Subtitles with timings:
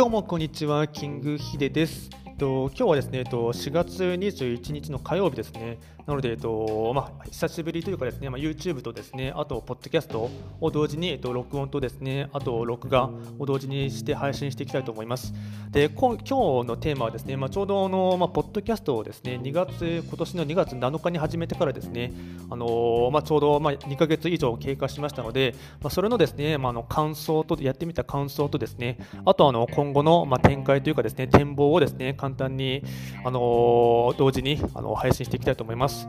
[0.00, 2.08] どうもこんにちは、キングヒデです。
[2.38, 5.78] と、今日はですね、えっと、4月21日の火曜日ですね。
[6.10, 10.28] なので、えっとまあ、久しぶりというかですね、まあ、YouTube とですね、あと、ポッドキャスト
[10.60, 15.32] を同時に、えっと、録音とですね、あと、録画を同時にして配信していきたいと思います。
[15.70, 16.24] で、今日
[16.66, 22.12] のテーマはですね、まあ、ちょうどあの、まあ、ポッドキャストをですね、2月、今年の2月7日に始めてからですね、
[22.50, 32.82] あのまあ、ちょうど、まあ、2ヶ月以上経過しましたので、まあ、それのですね、まあ、あの感想と、やってみた感想とですね、あとあの今後の、まあ、展開というかですね、展望をですね、簡単に、
[33.24, 35.99] あの同時にあの配信していきたいと思います。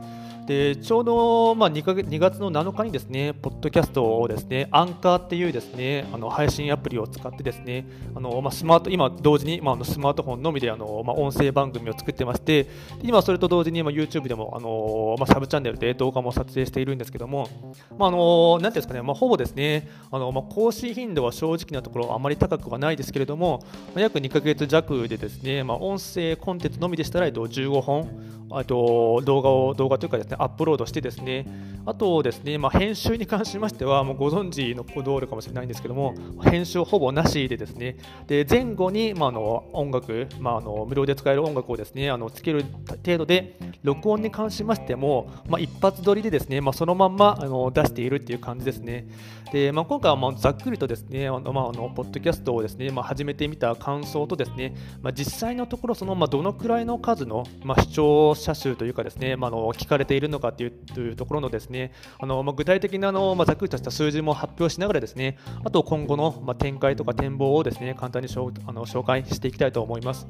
[0.46, 12.68] でちょうど、まあ、2, か月2月の7日にですね、ポッドキャストをですね、アンカーっていうですね、あの配信アプリを使ってですね、あのまあ、スマート今同時に、まあ、スマートフォンのみであの、まあ、音声番組を作ってまして、
[13.02, 17.48] 今それと同時に、まあ、YouTube でもあの、まあ、サブチャンネルで動画も撮影しているんですけども、
[17.96, 23.62] まあ、あのなんていうんですかね、まあ、ほぼですね、あのまあ、更新頻度は正直なところあまり高くはないですけれども、
[23.94, 31.46] まあ、約2ヶ月弱でですね、まあ、音声コンテンツのみでしたら15本、あと動画を動画というかですねアップロードしてですね
[31.84, 37.96] あとですね、まあ、編集に関しましてはもうご存知のことあるかもしれないんですけども編集ほぼなしでですね
[38.28, 42.64] で前後に、まあ、の音楽、まあ、あの無料で使える音楽をですねあのつける
[43.04, 49.06] 程度で録音に関しましても、まあ、一発撮りでですね、まあ、そのまんまあの出しているっていう感じですね。
[49.52, 70.26] で、まあ、今回はまあざっくりとですねあの、まあ、あのポッドキャストをですね、まあ、始めてみた感想とですね、まあ、実際のところその、まあ、どのくらいの数の、まあ、視聴者数というかですね、まあ、の聞かれているのかというというところのですねあの、まあ、具体的なあの、まあ、ざっくりとした数字も発表しながらですねあと今後の、まあ、展開とか展望をですね簡単にしょあの紹介していきたいと思います。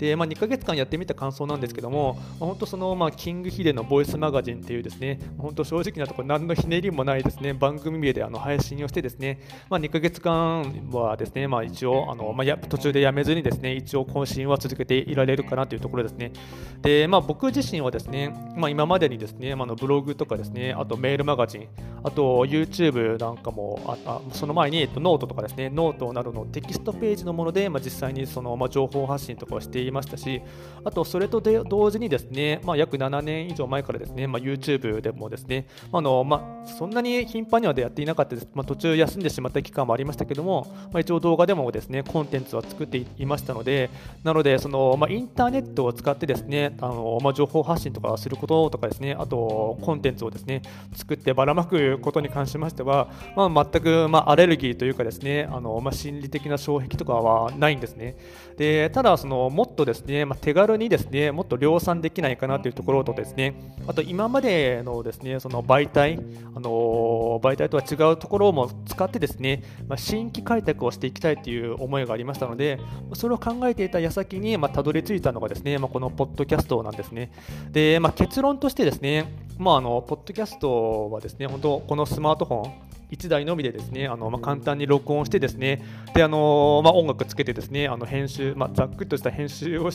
[0.00, 16.32] で、まあ、2ヶ月間やってみた感想なんですけども、まあ、本当その、まあ、キングヒデのボイスマガジンっていうですね、本当正直なところ何のひねりもないですね、番組名であの配信をしてですね、まあ、2ヶ月間はですね、まあ、一応あの、まあ、や途中でやめずにですね、一応更新は続けていられるかなというところですね。
[16.80, 21.68] で、まあ、僕自身はですね、まあ、今までにですね、まあ、のブログとかですね、あとメールマガジン、
[22.02, 30.40] あと YouTube なんかもああその前に、えっと、ノートとかですね、ノートなどのテキストページのもので、まあ、実際にその、まあ、情報発信とかをしていましたし、
[30.84, 43.90] あとそれとで同時にですね、まあ、約7年以上前からですね、まあ、YouTube でもですね、あのまあ、そんなに頻繁にはやっていなかったです、まあ、途中休んでしまった期間もありましたけども、まあ、一応動画でもですねコンテンツは作っていましたので、
[44.24, 50.62] なのでその、まあ、インターネットを使ってですねあの、まあ、情報発信とかすることとかですね、あとコンテンツをですね
[50.94, 58.16] 作ってばらまくことに関しましては、まあ、全く、まあ、アレルギーというかですねあの、まあ、心理的な障壁とかはないんですね。
[58.56, 63.54] でただその、もっとですね、まあ、手軽にですねもっと量産できないかなというところとですね
[63.86, 66.18] あと今までのですねその媒体、
[66.54, 72.78] あの媒体とは違うところも使ってですね、まあ、新規開拓をしていきたいという思いがありましたので
[73.14, 77.32] それを考えていた矢先に、まあ、たどり着いたのがですね、まあ、このポッドキャストなんですね。
[77.70, 85.82] で、まあ、結論としてですね、まあ、あのポッドキャストはですね本当このスマートフォン1台のみでですねあの、まあ、簡単に録音してですね
[86.14, 89.90] であの、まあ、音楽つけてですねあの編集、まあ、ざっくりとした編集を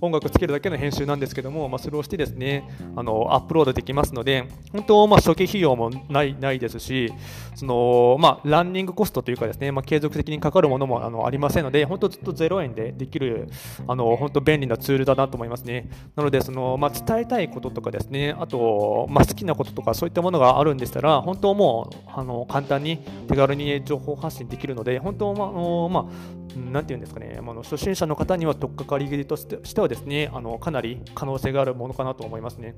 [0.00, 7.12] 音楽つけるだけの編集なんですけども、まあ、それをしてですねあのアップロードできますので本当、まあ、初期費用もないないですし
[7.54, 13.48] その、まあ、ランニングコストというかですね、まあ、継続的にかかるものもあのありませんので本当ずっと0円でできる
[13.86, 15.88] あの本当便利なツールだなと思いますね。
[16.16, 22.98] なのでその、まあ、伝えたいこととかですねあと、まあ、好きなこととかそういったものがあるんでしたら本当もうあの簡単に
[23.28, 32.74] 手軽に情報発信できるので、本当、まあのまあ、なんていうんですかね、あの初心者の方には取っかかりとしてはですね、あのかなり可能性があるものかなと思いますね。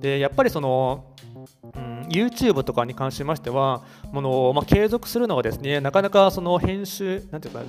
[0.00, 1.06] でやっぱりその
[1.74, 3.82] うん、YouTube とかに関しましては、
[4.12, 7.62] ものまあ、継続するのはですねなかなかその編集、なんていうか、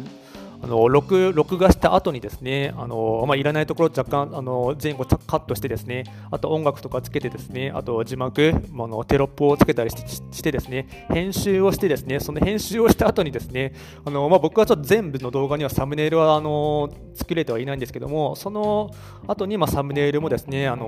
[0.62, 13.74] あの録録画した後にですねあの、まあ、いらないところ若干あの前後カットしてですねあと音楽とかつけてですねあと字幕あのテロップをつけたりしてですね編集をしてですねその編集をした後にですね
[14.06, 18.92] あの、まあ、僕はちょっと全部の動画にはサムネイルはあの作れてはいないんですけどもその
[19.28, 20.86] 後にまあサムネイルもですねあの、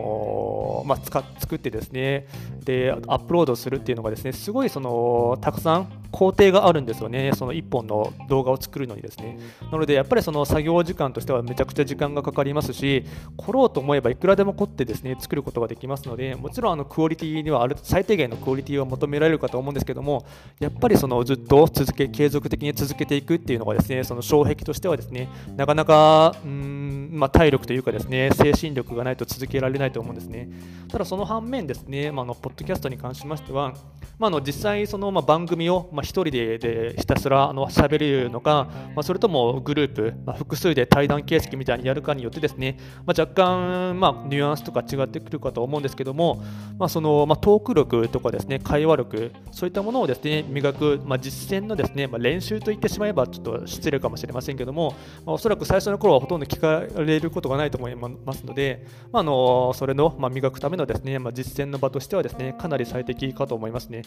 [0.85, 2.27] まあ、使作ってですね
[2.63, 7.31] でアップロードするっていうのがですねすごいそのたくさん工程があるんですよね。
[7.35, 9.37] その1本の動画を作るのにですね。
[9.71, 13.05] なのでやっぱりその作業時間としてはめちゃくちゃ時間がかかりますし
[13.37, 20.25] 凝ろうと思えばいくらでも凝ってですね作ることができますのでもちろんあのクオリティにはある最低限のクオリティを求められるかと思うんですけども
[20.59, 30.49] やっぱりそのずっと続け継続的に続けていくっていうのがですねその障壁としてはですねなかなかうんまあ、体力というかですね精神力がないと続けられないと思うんですね。
[30.89, 33.73] ただその反面ですね、まあ、のポッドキャストに関しましては
[34.19, 46.43] まあ、の実際そのま番組をま1人ででひたすらあの喋るのか、ま、それともグループ、ま、複数で対談形式みたいにやるかによってですね、ま、若干、ま、ニュアンスとか違ってくるかと思うんですけども、
[46.77, 54.95] まそのま、トーク力とかですね会話力そういったものをですね磨く、まあ、実践のですね、ま、練習と言ってしまえばちょっと失礼かもしれませんけども、
[55.25, 64.01] ま、おそらく最初の頃はほとんど聞かれることがないと思いますので、まあ、のそれの、まあ、磨くためのですね、まあ、実践の場としてはですねかなり最適かと思いますね。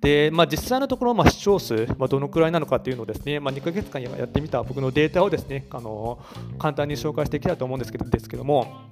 [0.00, 6.18] で、まあ、実際のところ、まあ、視聴数、まあ、どのくらいなのかっていうのをですね、まあ、2ヶ月間やってみた僕のデータをですねあの
[6.58, 8.88] 簡単に紹介していきたいと思うんですけどですけども、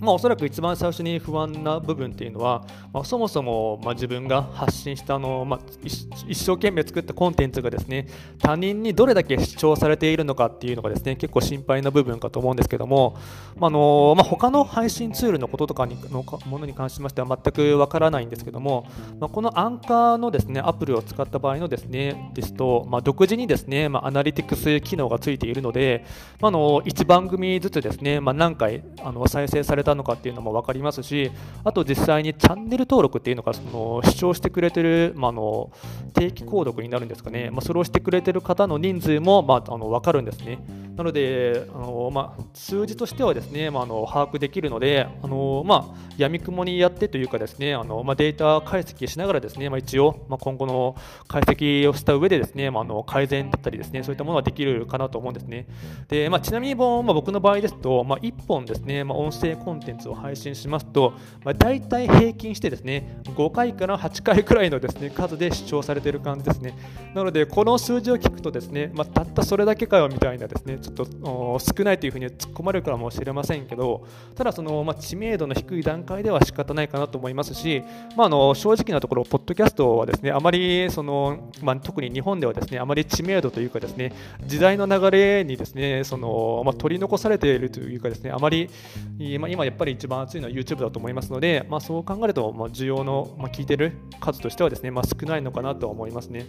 [0.00, 8.06] まあ、おそらく一番最初に不安な部分っていうのは、まあ、そもそも、まあ、自分が発信したあの、まあ、一生懸命作ったコンテンツがですね
[8.38, 13.16] 他人にどれだけ視聴されているのかっていうのがですね結構心配な部分かと思うんですけども、
[13.56, 18.86] まあのまあ、他の配信ツールのこととかにのものに関しましては全くわからないんですけども、
[19.20, 26.04] まあ、このアンカーのですねアプリを使った場合のですねですと、まあ、独自にですね、まあ、アナリティクス機能がついているので、
[26.40, 31.30] まあ、の1番組ずつですね、ま、何回あの再生されたのかっていうのも分かりますし、
[31.64, 35.70] あと実際にチャンネル登録っていうのがその視聴してくれてる、まあ、の
[36.14, 40.58] 定期購読になるんですかね、ま、それをしてくれてる方の人数も、まあ、あの分かるんですね。
[40.96, 50.96] なので、あのまあ、数字としてはですね、まあ、あの把握できるので、あのまあ、闇雲にやってというかですね、あのまあ、データ解析しながらですね、まあ、一応、まあ、今後の
[51.28, 55.66] 解析をした上でですね、まあ、あの改善だったりですね、そういったものができるかなと思うんですね。
[56.08, 61.12] で、まあ、ちなみに、まあ、僕の場合ですと、まあ、1本ですね、まあ、音声コンテンツを配信しますと、
[61.44, 66.74] まあ、大体平均してですね、5回から8回くらいのですね、数で視聴されている感じですね。
[67.14, 77.82] なので、この数字を聞くとですね、まあ、たったそれだけかよみたいなですね、ちょっと少ないというふうに突っ込まれるかもしれませんけど、ただその、まあ、知名度の低い段階では仕方ないかなと思いますし、
[78.16, 84.12] まあ、あの正直なところ、ポッドキャストはですね、あまりその、まあ、特に日本ではですね、あまり知名度というかですね、
[84.46, 88.70] 時代の流れにですね、そのまあ、取り残されているというかですね、あまり
[89.18, 96.46] 今今やっぱり一番熱いのは YouTube だと思いますので、まあ、そう考えると、まあ、需要の、まあ、聞いてる数としてはですね、まあ、少ないのかなと思いますね。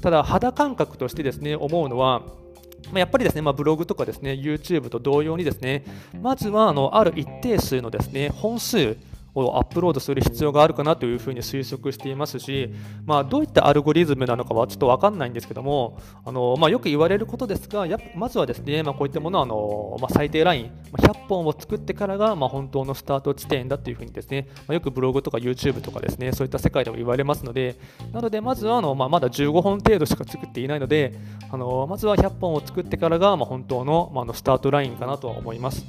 [0.00, 2.22] ただ、肌感覚としてですね、思うのは、
[2.94, 5.84] やっぱりですね、まあ、ブログとかですね、YouTube と同様にですね、
[6.20, 8.96] まずはあのある一定数のですね、本数、
[9.34, 12.72] をアップロードする必要があるかなというふうに推測していますし、
[13.06, 27.76] まあ、どういったアルゴリズムなのかはちょっと分かんないんですけども、あのまあ、よく言われることですが、やまずはですね、まあ、こういったものはあの、まあ、最低ライン、100本を作ってからが、まあ、本当のスタート地点だというふうにですね、まあ、よくブログとか YouTube とかですね、そういった世界でも言われますので、
[28.12, 31.14] なので、まずはあの、まあ、まだ15本程度しか作っていないので、
[31.50, 35.84] あのまずは100本を作ってからが、まあ、本当の,、まあ、のスタートラインかなとは思います。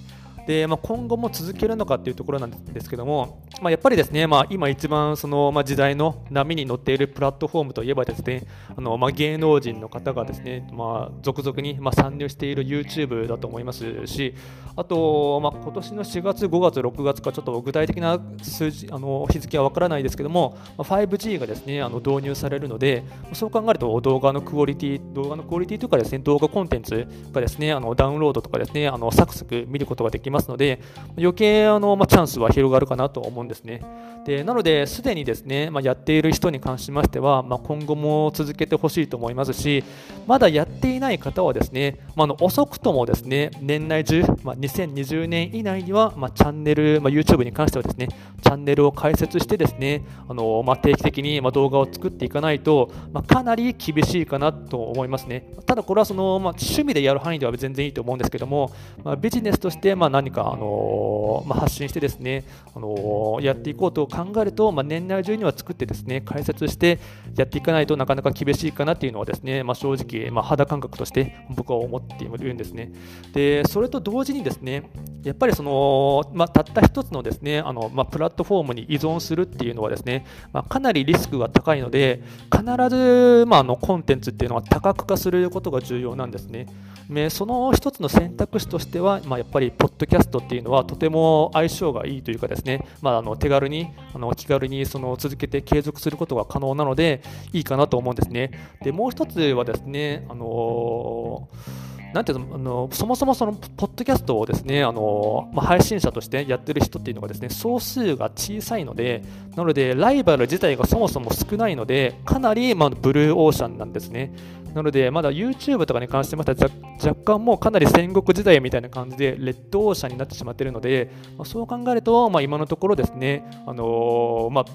[0.50, 14.34] で、まあ、今後も続けるのかっていうところなんですけども、まあ、やっぱりですね、まあ、今一番その、まあ、時代の波に乗っているプラットフォームといえばですね、あのまあ、芸能人の方がですね、まあ、続々に、まあ、参入している YouTube だと思いますし、
[14.75, 23.04] あと、まあ、今年の4月、5月、6月かちょっと具体的な数字あの日付はわからないですけども、まあ、5G がですねあの導入されるので、
[23.34, 30.80] そう考えると動画のクオリティ、動画のクオリティというかですね、動画コンテンツがですね、あのダウンロードとかですね、あのサクサク見ることができますますので、
[31.18, 33.81] 余計あの、まあ、チャンスは広がるかなと思うんですね。
[34.25, 39.84] でなので、すでにですね、まあ、やっている人に関しましては、まあ、今後も続けてほしいと思いますし、
[40.27, 48.08] まだやっていない方はですね、まあ、の遅くともですね、年内中、まあ、2020年以内には、まあ、チャンネル、まあ、YouTube に関してはですね、
[48.41, 55.51] チャンネルを開設してですね、あのまあ、定期的に、ま、動画を作っていかないと、まあ、かなり厳しいかなと思いますね。
[55.65, 58.72] ただこれはその、まあ、趣味でやる範囲では全然いいと思うんですけども、
[59.03, 62.43] まあ、ビジネスとしてまあ何か、あのまあ、発信してですね、
[62.75, 66.99] あのやっていこうと考えると、まあ、年内中には作ってですね、開設して
[67.38, 72.91] やっていかないとなかなか厳しいかなっていうのはですね、まあ、正直、まあ、肌感覚として僕は思っているんですね。
[73.33, 74.89] で、それと同時にですね、
[75.23, 82.21] やっぱりその、まあ、たった一つのですね、あのまあ、プラットフォームに依存するっていうのはですね、まあ、かなりリスクが高いので、
[82.51, 86.67] 必ず、ま、あのコンテンツっていうのは多角化することが重要なんですね。
[87.10, 98.51] でその一つの選択肢としては、まあ、やっぱりポッドキャストっていうのはとても相性がいいというかですね、まあ、あの手軽にあの気軽にその続けて継続することが可能なのでいいかなと思うんですね。
[98.84, 109.22] でもう一つはですね、あのーなんていうのあのそもそもそのポッドキャストをですねあの、まあ、配信者としてやってる人っていうのがですね総数が小さいので
[109.56, 114.34] なのでライバル自体がそもそも少ないのでかなり、まあ、ブルーオーシャンなんですね
[114.73, 124.65] なのでまだ YouTube とかに関してまた若干もうかなり戦国時代みたいな感じでレッドオーシャンになってしまっているので、ま、そう考えると、まあ、今のところですねあのまあ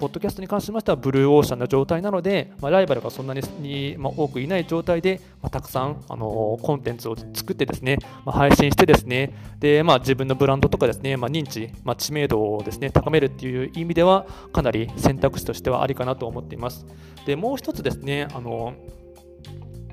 [0.00, 16.86] ポッドキャストに関しましてはブルーオーシャンな状態なので、まあ、ライバルがそんなに、ま、多くいない状態で、まあ、たくさん、あのコンテンツを作ってですね、ま、配信してですね、でまあ、自分のブランドとかですね、ま、認知、ま、知名度をですね高めるっていう意味では、かなり選択肢としてはありかなと思っています。
[17.26, 18.72] でもう一つですね、あの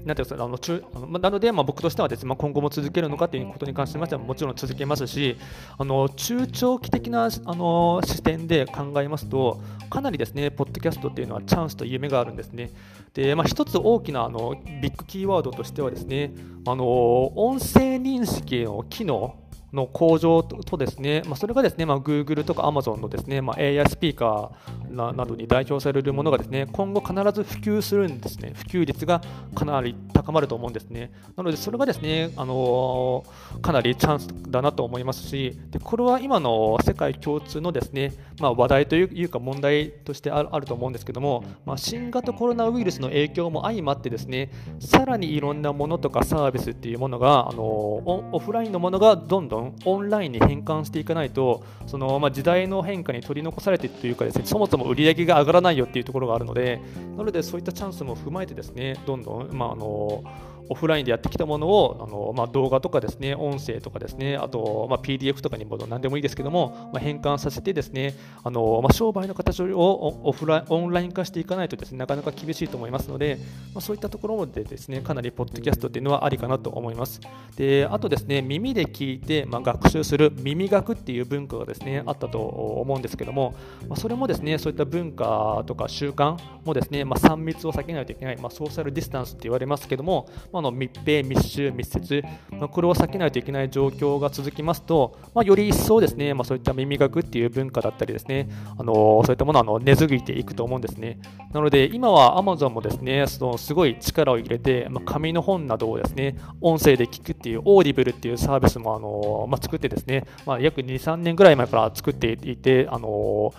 [0.08, 5.38] なんていうかあの中あのなので、まあ、僕としてはです、ね、まあ、今後も続けるのかということに関しましてはもちろん続けますし
[5.78, 12.72] あの中長期的なあの視点で考えますとかなりですねポッドキャストっていうのはチャンスと夢があるんですね。
[13.14, 16.34] でまあ、一つ大きなあのビッグキーワードとしてはですね
[16.68, 19.36] あの音声認識の機能
[19.74, 28.54] の向上とですね、まあ、それがですね、まあ、Google とか Amazon のですね、まあ、AI スピーカーなどに代表されるものがですね、今後必ず普及するんですね。
[28.56, 29.22] 普及率が
[29.56, 31.12] かなり高まると思うんですね。
[31.36, 33.24] なので、それがですね、あの、
[33.62, 56.82] かなりチャンスだなと思いますし、でこれは今の世界共通のですね、まあ、話題というか問題としてあると思うんですけども、まあ、新型コロナウイルスの影響も相まってですね、さらにいろんなものとかサービスっていうものが、あの、オフラインのものがどんどんんオンラインに変換していかないとその、まあ、時代の変化に取り残されているというかですねそもそも売り上げが上がらないよっていうところがあるので
[57.18, 60.24] なのでそういったチャンスも踏まえてですねどんどん、まあ、あの
[60.70, 73.38] オフラインでやってきたものをあの、まあ、動画とかですね音声とかですねあと、まあ、PDF とかにも何でもいいですけども、まあ、変換させてですねあの、まあ、商売の形をオフラインオンライン化していかないとですねなかなか厳しいと思いますので、
[73.74, 77.22] まあ、そういったところでですねかなりポッドキャストっていうのはありかなと思います。
[77.56, 83.56] であとですね耳で聞いて、まあ、学習する耳学っていう文化がですねあったと思うんですけども、
[83.88, 101.20] まあ、それもですねそういった文化とか習慣もですね、まあ、3密を避けないといけない、まあ、ソーシャルディスタンスって言われますけども、まあ、の密閉密集、密接、まあ、これを避けないといけない状況が続きますと、まあ、より一層ですね、ま、そういった耳学っていう文化だったりですね、あのそういったものはあの根付いていくと思うんですね。
[101.54, 113.54] なので、今は Amazon もですね、そのすごい力を入れて、ま、紙の本などをですね、音声で聞くっていう、 Audible っていうサービスもあの、ま、作ってですね、ま、約2、3年ぐらい前から作っていて、あの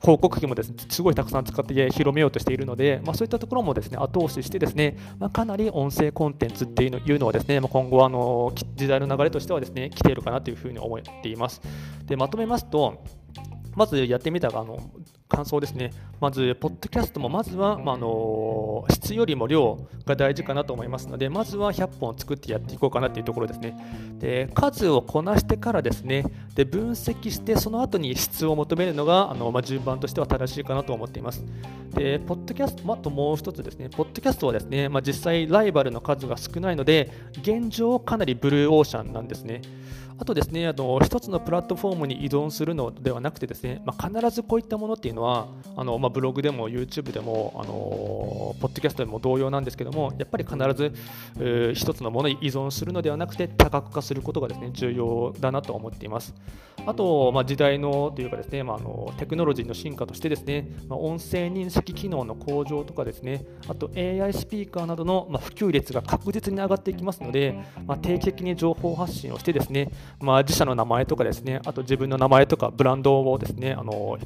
[0.00, 11.60] 広告費もですね、すごいたくさん使って広めようとしているので、ま、そういったところもですね、後押ししてですね、ま、かなり音声コンンテンツっていうのいうのはですね、今後あの時代の流れとしてはですね来ているかなというふうに思っています。
[12.06, 13.04] でまとめますと
[13.76, 14.78] まずやってみたがあの
[15.30, 15.92] 感想ですね。
[16.20, 23.76] まず、ポッドキャストもまずは、まあ、の質よりも量が大事かなと思いますので、まずは100本作ってやっていこうかなというところですね。
[24.18, 31.44] で数をこなしてからですね、で分析して、その後に質を求めるのがあの、まあ、順番としては正しいかなと思っています。
[31.94, 37.10] で、ポッドキャスト、まあ、ともう一つですね、ポッドキャストはですね、まあ、実際ライバルの数が少ないので、
[37.40, 39.62] 現状かなりブルーオーシャンなんですね。
[40.20, 50.92] あとですね、あの一つのプラットフォームに依存するのではなくてですね、まあ、必ずこういったものっていうのは、あのまあ、ブログでも YouTube でも、あのポッドキャストでも同様なんですけども、やっぱり必ず、
[51.38, 56.34] えー、一つのものに依存するのではなくて、多角化することがですね重要だなと思っています。
[56.86, 74.18] あと、まあ、時代のというかですね、まあ、あのテクノロジーの進化としてですね、まあ、音声認識機能の向上とかですね、あと AI スピーカーなどの、まあ、普及率が確実に上がっていきますので、まあ、定期的に情報発信をしてですね、まあ、自社の名前とかですね、あと自分の名前とかブランドをですね、あの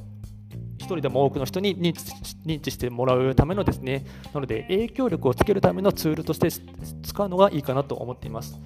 [0.79, 2.12] 一人でも多くの人に認知
[2.47, 6.49] 認知してもらうためのですね、なので影響力をつけるためのツールとして
[7.03, 8.59] 使うのがいいかなと思っています。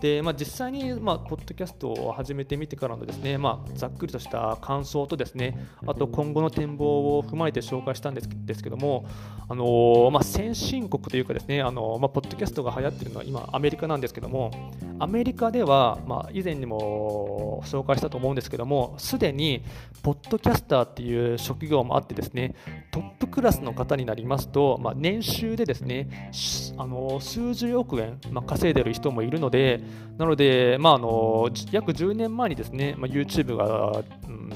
[0.00, 9.06] で、まあ、実際に、まあ、ポッドキャストを始めてみてからのですね、まあ、ざっくりとした感想とですね、あと今後の展望を踏まえて紹介したんですですけども、
[9.48, 14.50] あのー、まあ、先進国というかですね、あのー、まあ、ポッドキャストが流行っているのは今アメリカなんですけども、
[14.98, 19.62] アメリカでは、まあ、以前にも紹介したと思うんですけども、すでに
[20.02, 22.54] ポッドキャスターっていう職業もあってですね、
[22.90, 26.30] トップクラスの方になりますと、まあ、年収でですね、
[26.76, 29.80] あの数十億円、まあ、稼いでる人もいるので、
[30.18, 34.50] なので、まあ、あの約10年前にですね、まあ、YouTube が、うん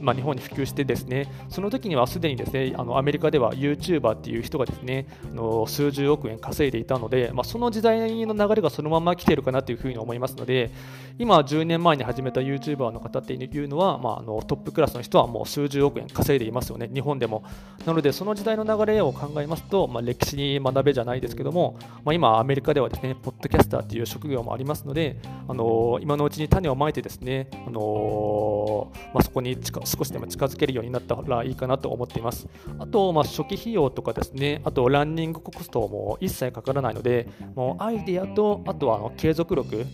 [0.00, 10.70] まあ、日本に普及してですねその時にはすでにですねあのアメリカでは YouTuber っていう人がですねあの数十億円稼いでいたので、まあ、その時代の流れがそのまま来ているかなというふうに思いますので
[11.18, 17.44] 今10年前に始めた YouTuber の方っていうのは、まあ、あのトップクラスの人はもう数十億円稼いでいますよね日本でも。
[17.86, 25.16] なのでその時代の流れを考えますと、まあ、歴史に学べじゃないですけども、まあ、今アメリカではですねポッドキャスターっていう職業もありますので
[25.48, 32.48] あの今のうちに種をまいてですねあの、まあ、そこに近少しでも近づけるようになったらいいかなと思っています。
[32.78, 39.84] あと、まあ、初期費用とかですね、あとランニングコストも一切かからないので、もうアイデアと、あとはあの継続力、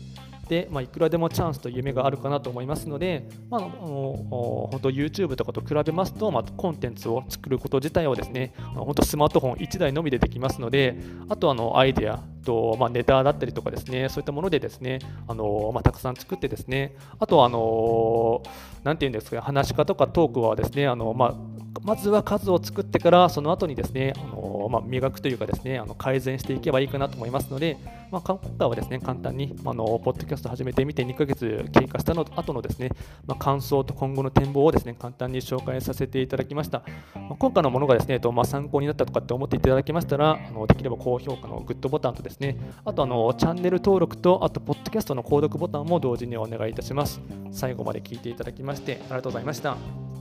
[0.49, 10.97] で、まあ、いくらでもチャンスと夢があるかなと思いますので、まあ、あの本当 YouTube とかと比べますと、まあ、コンテンツを作ること自体をですね本当スマートフォン1台のみでできますので
[11.29, 18.43] あとあのアイデアと、まあ、ネタだったりとかですねそういったものでですねあの、まあ、たくさん作ってですねあとあの
[18.85, 27.77] なんていうんですか話し方とかトークはですねあの、まあまずは数を作ってからその後にですねあの、まあ、磨くというかですねあの改善していけばいいかなと思いますので、
[28.11, 32.91] まあ、今回はですね簡単にあのポッドキャスト始めてみて2ヶ月経過したの後のですね、
[33.27, 36.83] まあ、感想と今後の展望をですね簡単に紹介させていただきました、
[37.15, 47.21] まあ、今回のものがですね、とまあ、参考になったとかって思っていただけましたらあのできれば高評価のグッドボタンとですねあとあのチャンネル登録とあとポッドキャストの購読ボタンも同時にお願いいたします。
[47.53, 50.16] 最後まで聞いていただきましてありがとうございました。